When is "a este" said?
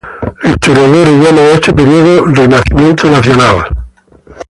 1.43-1.73